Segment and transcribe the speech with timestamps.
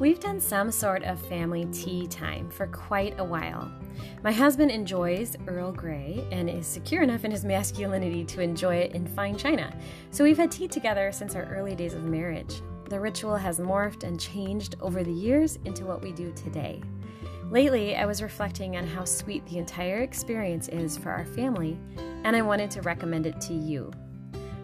[0.00, 3.70] We've done some sort of family tea time for quite a while.
[4.24, 8.94] My husband enjoys Earl Grey and is secure enough in his masculinity to enjoy it
[8.94, 9.76] in fine china,
[10.10, 12.62] so we've had tea together since our early days of marriage.
[12.88, 16.82] The ritual has morphed and changed over the years into what we do today.
[17.50, 21.78] Lately, I was reflecting on how sweet the entire experience is for our family,
[22.24, 23.90] and I wanted to recommend it to you.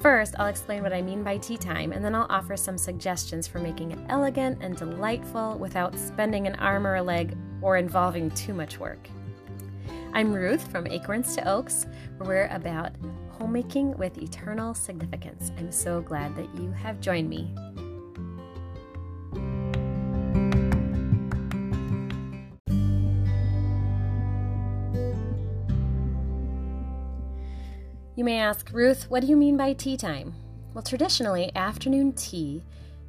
[0.00, 3.48] First, I'll explain what I mean by tea time, and then I'll offer some suggestions
[3.48, 8.30] for making it elegant and delightful without spending an arm or a leg or involving
[8.30, 9.08] too much work.
[10.12, 12.92] I'm Ruth from Acorns to Oaks, where we're about
[13.30, 15.50] homemaking with eternal significance.
[15.58, 17.52] I'm so glad that you have joined me.
[28.18, 30.34] You may ask, Ruth, what do you mean by tea time?
[30.74, 32.64] Well, traditionally, afternoon tea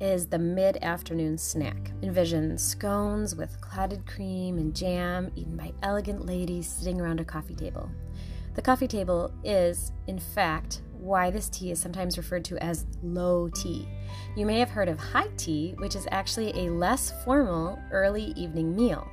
[0.00, 1.90] is the mid afternoon snack.
[2.02, 7.54] Envision scones with clotted cream and jam eaten by elegant ladies sitting around a coffee
[7.54, 7.90] table.
[8.54, 13.50] The coffee table is, in fact, why this tea is sometimes referred to as low
[13.50, 13.86] tea.
[14.38, 18.74] You may have heard of high tea, which is actually a less formal early evening
[18.74, 19.06] meal.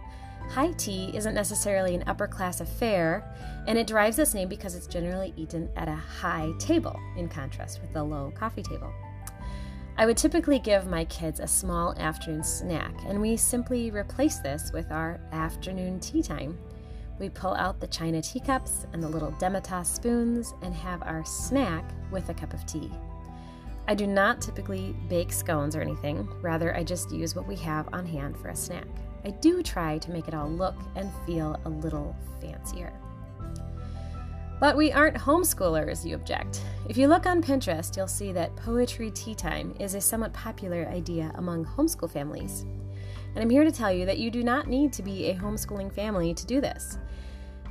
[0.54, 3.24] High tea isn't necessarily an upper class affair,
[3.68, 7.80] and it derives its name because it's generally eaten at a high table, in contrast
[7.80, 8.92] with the low coffee table.
[9.98, 14.74] I would typically give my kids a small afternoon snack, and we simply replace this
[14.74, 16.58] with our afternoon tea time.
[17.18, 21.86] We pull out the china teacups and the little demitasse spoons and have our snack
[22.12, 22.92] with a cup of tea.
[23.88, 27.88] I do not typically bake scones or anything, rather, I just use what we have
[27.94, 28.88] on hand for a snack.
[29.24, 32.94] I do try to make it all look and feel a little fancier.
[34.60, 36.62] But we aren't homeschoolers, you object.
[36.88, 40.88] If you look on Pinterest, you'll see that poetry tea time is a somewhat popular
[40.88, 42.66] idea among homeschool families.
[43.34, 45.92] And I'm here to tell you that you do not need to be a homeschooling
[45.92, 47.00] family to do this.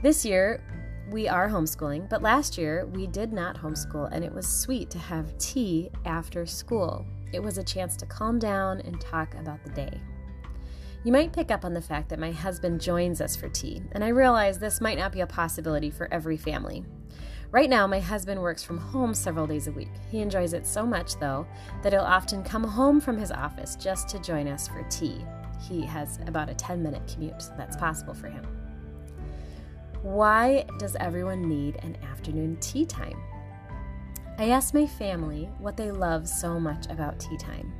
[0.02, 0.62] This year,
[1.10, 4.98] we are homeschooling, but last year we did not homeschool, and it was sweet to
[4.98, 7.04] have tea after school.
[7.32, 10.00] It was a chance to calm down and talk about the day.
[11.02, 14.04] You might pick up on the fact that my husband joins us for tea, and
[14.04, 16.84] I realize this might not be a possibility for every family.
[17.50, 19.88] Right now, my husband works from home several days a week.
[20.10, 21.46] He enjoys it so much, though,
[21.82, 25.24] that he'll often come home from his office just to join us for tea.
[25.66, 28.46] He has about a 10 minute commute, so that's possible for him.
[30.02, 33.18] Why does everyone need an afternoon tea time?
[34.36, 37.72] I asked my family what they love so much about tea time.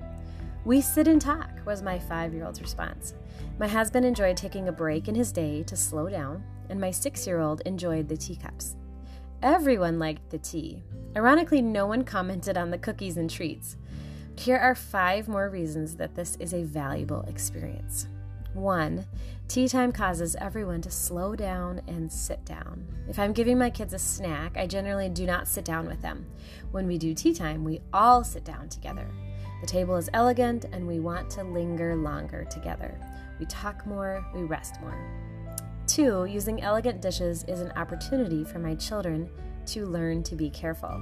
[0.65, 3.15] We sit and talk, was my five year old's response.
[3.59, 7.27] My husband enjoyed taking a break in his day to slow down, and my six
[7.27, 8.77] year old enjoyed the teacups.
[9.43, 10.83] Everyone liked the tea.
[11.17, 13.77] Ironically, no one commented on the cookies and treats.
[14.37, 18.07] Here are five more reasons that this is a valuable experience.
[18.53, 19.07] One,
[19.49, 22.87] tea time causes everyone to slow down and sit down.
[23.09, 26.27] If I'm giving my kids a snack, I generally do not sit down with them.
[26.71, 29.09] When we do tea time, we all sit down together.
[29.61, 32.99] The table is elegant and we want to linger longer together.
[33.39, 34.99] We talk more, we rest more.
[35.87, 39.29] Two, using elegant dishes is an opportunity for my children
[39.67, 41.01] to learn to be careful.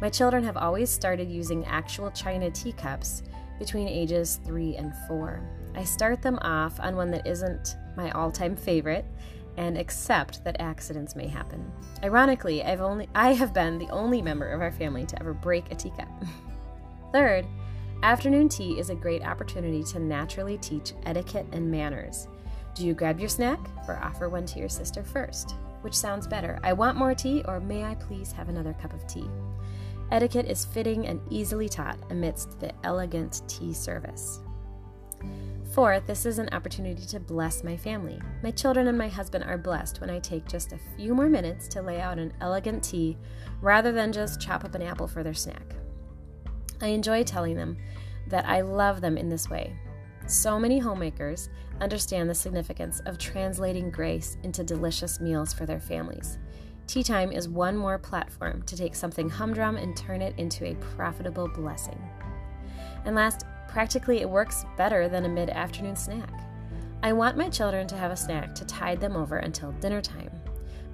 [0.00, 3.22] My children have always started using actual china teacups
[3.58, 5.42] between ages three and four.
[5.74, 9.04] I start them off on one that isn't my all time favorite
[9.56, 11.70] and accept that accidents may happen.
[12.02, 15.70] Ironically, I've only I have been the only member of our family to ever break
[15.70, 16.08] a teacup.
[17.12, 17.46] Third,
[18.02, 22.26] Afternoon tea is a great opportunity to naturally teach etiquette and manners.
[22.74, 25.54] Do you grab your snack or offer one to your sister first?
[25.82, 26.58] Which sounds better?
[26.64, 29.30] I want more tea, or may I please have another cup of tea?
[30.10, 34.40] Etiquette is fitting and easily taught amidst the elegant tea service.
[35.72, 38.20] Fourth, this is an opportunity to bless my family.
[38.42, 41.68] My children and my husband are blessed when I take just a few more minutes
[41.68, 43.16] to lay out an elegant tea
[43.60, 45.76] rather than just chop up an apple for their snack.
[46.82, 47.78] I enjoy telling them
[48.26, 49.74] that I love them in this way.
[50.26, 51.48] So many homemakers
[51.80, 56.38] understand the significance of translating grace into delicious meals for their families.
[56.86, 60.74] Tea time is one more platform to take something humdrum and turn it into a
[60.74, 61.98] profitable blessing.
[63.04, 66.30] And last, practically it works better than a mid afternoon snack.
[67.02, 70.41] I want my children to have a snack to tide them over until dinner time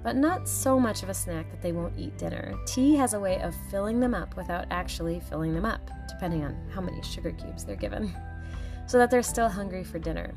[0.03, 2.53] but not so much of a snack that they won't eat dinner.
[2.65, 6.55] Tea has a way of filling them up without actually filling them up, depending on
[6.73, 8.13] how many sugar cubes they're given,
[8.87, 10.33] so that they're still hungry for dinner.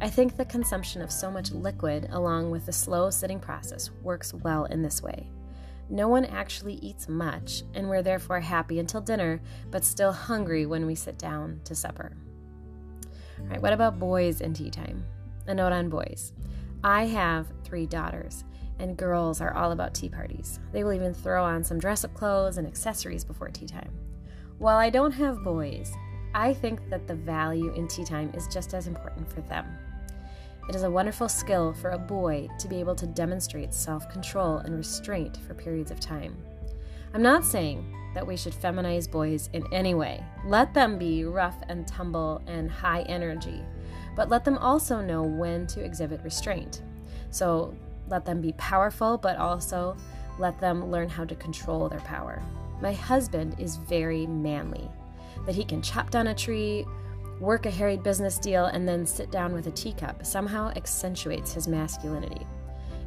[0.00, 4.32] I think the consumption of so much liquid, along with the slow sitting process, works
[4.32, 5.28] well in this way.
[5.90, 9.40] No one actually eats much, and we're therefore happy until dinner,
[9.70, 12.12] but still hungry when we sit down to supper.
[13.40, 15.04] All right, what about boys and tea time?
[15.46, 16.32] A note on boys.
[16.84, 18.44] I have three daughters,
[18.78, 20.60] and girls are all about tea parties.
[20.72, 23.92] They will even throw on some dress up clothes and accessories before tea time.
[24.58, 25.92] While I don't have boys,
[26.34, 29.66] I think that the value in tea time is just as important for them.
[30.68, 34.58] It is a wonderful skill for a boy to be able to demonstrate self control
[34.58, 36.36] and restraint for periods of time.
[37.14, 40.22] I'm not saying that we should feminize boys in any way.
[40.44, 43.62] Let them be rough and tumble and high energy,
[44.14, 46.82] but let them also know when to exhibit restraint.
[47.30, 47.74] So
[48.08, 49.96] let them be powerful, but also
[50.38, 52.42] let them learn how to control their power.
[52.80, 54.88] My husband is very manly,
[55.46, 56.86] that he can chop down a tree,
[57.40, 61.68] work a harried business deal, and then sit down with a teacup somehow accentuates his
[61.68, 62.46] masculinity.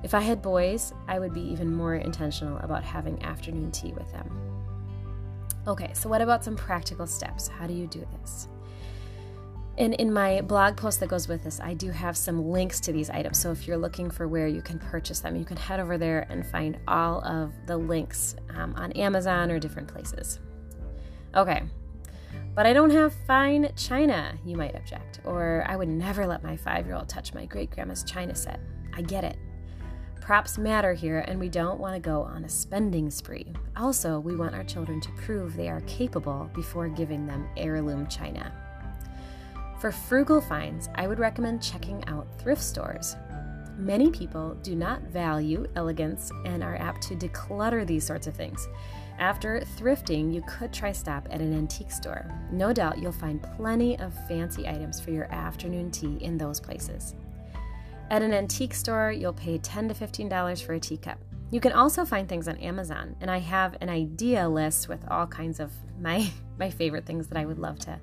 [0.03, 4.11] If I had boys, I would be even more intentional about having afternoon tea with
[4.11, 4.29] them.
[5.67, 7.47] Okay, so what about some practical steps?
[7.47, 8.47] How do you do this?
[9.77, 12.91] And in my blog post that goes with this, I do have some links to
[12.91, 13.39] these items.
[13.39, 16.27] So if you're looking for where you can purchase them, you can head over there
[16.29, 20.39] and find all of the links um, on Amazon or different places.
[21.35, 21.63] Okay,
[22.53, 25.21] but I don't have fine china, you might object.
[25.23, 28.59] Or I would never let my five year old touch my great grandma's china set.
[28.93, 29.37] I get it.
[30.19, 33.53] Props matter here, and we don't want to go on a spending spree.
[33.75, 38.53] Also, we want our children to prove they are capable before giving them heirloom china.
[39.81, 43.15] For frugal finds, I would recommend checking out thrift stores.
[43.79, 48.67] Many people do not value elegance and are apt to declutter these sorts of things.
[49.17, 52.29] After thrifting, you could try stop at an antique store.
[52.51, 57.15] No doubt you'll find plenty of fancy items for your afternoon tea in those places.
[58.11, 61.17] At an antique store, you'll pay 10 to $15 for a teacup.
[61.49, 65.25] You can also find things on Amazon, and I have an idea list with all
[65.25, 66.29] kinds of my
[66.59, 67.99] my favorite things that I would love to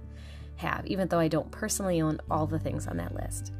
[0.58, 3.52] have, even though I don't personally own all the things on that list.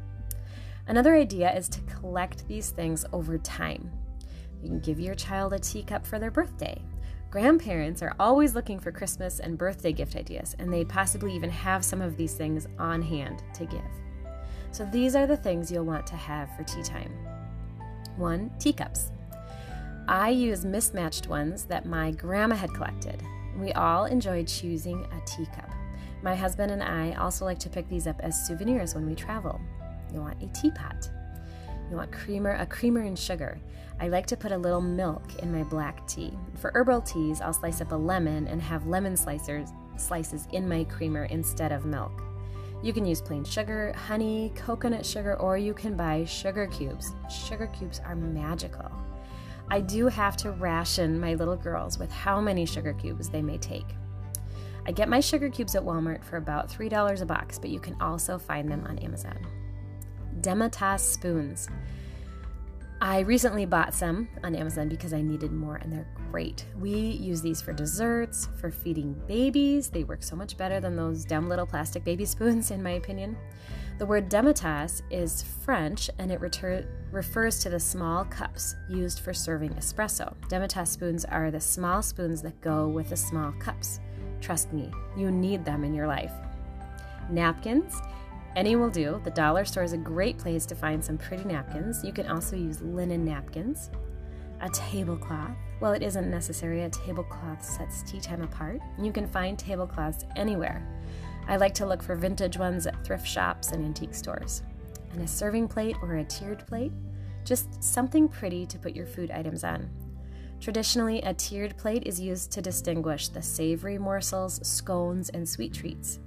[0.87, 3.91] Another idea is to collect these things over time.
[4.61, 6.81] You can give your child a teacup for their birthday.
[7.29, 11.85] Grandparents are always looking for Christmas and birthday gift ideas, and they possibly even have
[11.85, 13.81] some of these things on hand to give.
[14.71, 17.13] So these are the things you'll want to have for tea time.
[18.17, 19.11] One, teacups.
[20.07, 23.21] I use mismatched ones that my grandma had collected.
[23.57, 25.69] We all enjoyed choosing a teacup.
[26.21, 29.59] My husband and I also like to pick these up as souvenirs when we travel.
[30.13, 31.09] You want a teapot.
[31.89, 33.59] You want creamer, a creamer and sugar.
[33.99, 36.37] I like to put a little milk in my black tea.
[36.55, 40.83] For herbal teas, I'll slice up a lemon and have lemon slicers slices in my
[40.85, 42.23] creamer instead of milk.
[42.81, 47.13] You can use plain sugar, honey, coconut sugar, or you can buy sugar cubes.
[47.29, 48.89] Sugar cubes are magical.
[49.69, 53.57] I do have to ration my little girls with how many sugar cubes they may
[53.57, 53.85] take.
[54.89, 57.95] I get my sugar cubes at Walmart for about $3 a box, but you can
[58.01, 59.37] also find them on Amazon.
[60.41, 61.69] Demitasse spoons.
[62.99, 66.65] I recently bought some on Amazon because I needed more and they're great.
[66.79, 69.89] We use these for desserts, for feeding babies.
[69.91, 73.37] They work so much better than those dumb little plastic baby spoons, in my opinion.
[73.99, 79.35] The word demitasse is French and it retur- refers to the small cups used for
[79.35, 80.33] serving espresso.
[80.47, 83.99] Demitasse spoons are the small spoons that go with the small cups.
[84.41, 86.33] Trust me, you need them in your life.
[87.29, 88.01] Napkins
[88.55, 89.21] any will do.
[89.23, 92.03] The dollar store is a great place to find some pretty napkins.
[92.03, 93.89] You can also use linen napkins.
[94.61, 95.55] A tablecloth.
[95.79, 96.83] Well, it isn't necessary.
[96.83, 98.81] A tablecloth sets tea time apart.
[99.01, 100.85] You can find tablecloths anywhere.
[101.47, 104.63] I like to look for vintage ones at thrift shops and antique stores.
[105.13, 106.91] And a serving plate or a tiered plate.
[107.45, 109.89] Just something pretty to put your food items on.
[110.61, 116.19] Traditionally, a tiered plate is used to distinguish the savory morsels, scones, and sweet treats.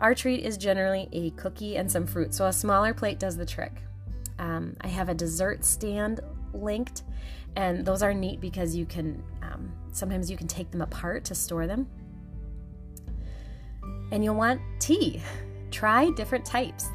[0.00, 3.46] Our treat is generally a cookie and some fruit, so a smaller plate does the
[3.46, 3.72] trick.
[4.38, 6.20] Um, I have a dessert stand
[6.52, 7.02] linked,
[7.56, 11.34] and those are neat because you can um, sometimes you can take them apart to
[11.34, 11.88] store them.
[14.10, 15.20] And you'll want tea.
[15.70, 16.88] Try different types.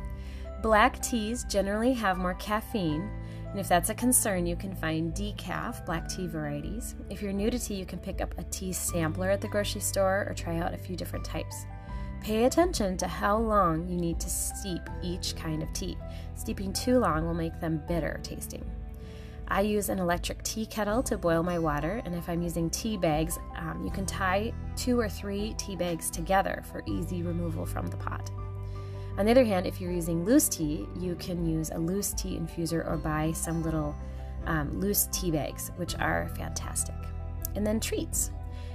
[0.62, 3.10] Black teas generally have more caffeine,
[3.52, 6.96] and if that's a concern, you can find decaf black tea varieties.
[7.10, 9.82] If you're new to tea, you can pick up a tea sampler at the grocery
[9.82, 11.66] store or try out a few different types.
[12.22, 15.98] Pay attention to how long you need to steep each kind of tea.
[16.36, 18.64] Steeping too long will make them bitter tasting.
[19.48, 22.98] I use an electric tea kettle to boil my water, and if I'm using tea
[22.98, 27.88] bags, um, you can tie two or three tea bags together for easy removal from
[27.88, 28.30] the pot.
[29.20, 32.40] On the other hand, if you're using loose tea, you can use a loose tea
[32.40, 33.94] infuser or buy some little
[34.46, 36.96] um, loose tea bags, which are fantastic.
[37.54, 38.32] And then treats.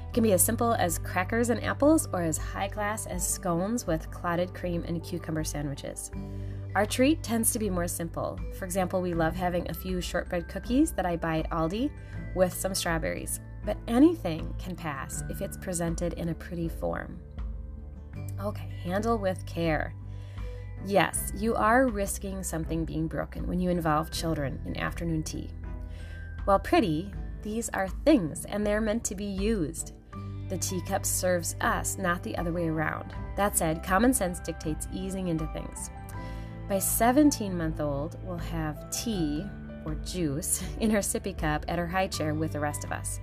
[0.07, 3.87] It can be as simple as crackers and apples or as high class as scones
[3.87, 6.11] with clotted cream and cucumber sandwiches.
[6.75, 8.39] Our treat tends to be more simple.
[8.59, 11.91] For example, we love having a few shortbread cookies that I buy at Aldi
[12.35, 13.41] with some strawberries.
[13.65, 17.19] But anything can pass if it's presented in a pretty form.
[18.39, 19.95] Okay, handle with care.
[20.87, 25.49] Yes, you are risking something being broken when you involve children in afternoon tea.
[26.45, 27.11] While pretty,
[27.43, 29.93] these are things and they're meant to be used.
[30.51, 33.15] The teacup serves us, not the other way around.
[33.35, 35.91] That said, common sense dictates easing into things.
[36.69, 39.47] By 17 month old, we'll have tea
[39.87, 43.21] or juice in her sippy cup at her high chair with the rest of us.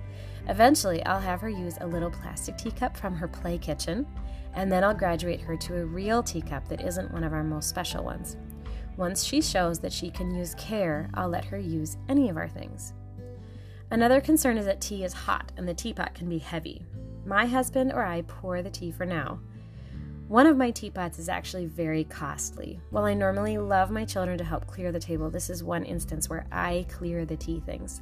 [0.48, 4.06] Eventually, I'll have her use a little plastic teacup from her play kitchen,
[4.54, 7.68] and then I'll graduate her to a real teacup that isn't one of our most
[7.68, 8.36] special ones.
[8.96, 12.48] Once she shows that she can use care, I'll let her use any of our
[12.48, 12.92] things.
[13.90, 16.84] Another concern is that tea is hot and the teapot can be heavy.
[17.24, 19.40] My husband or I pour the tea for now.
[20.32, 22.80] One of my teapots is actually very costly.
[22.88, 26.30] While I normally love my children to help clear the table, this is one instance
[26.30, 28.00] where I clear the tea things.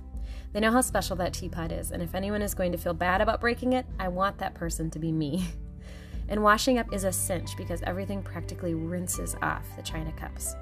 [0.53, 3.21] They know how special that teapot is, and if anyone is going to feel bad
[3.21, 5.45] about breaking it, I want that person to be me.
[6.29, 10.55] And washing up is a cinch because everything practically rinses off the china cups.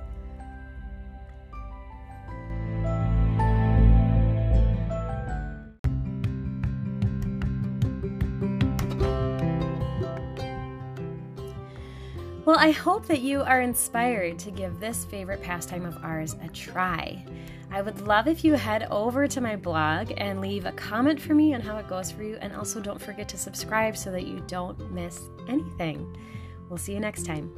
[12.45, 16.49] Well, I hope that you are inspired to give this favorite pastime of ours a
[16.49, 17.23] try.
[17.71, 21.35] I would love if you head over to my blog and leave a comment for
[21.35, 24.27] me on how it goes for you, and also don't forget to subscribe so that
[24.27, 26.17] you don't miss anything.
[26.71, 27.53] We'll see you next time.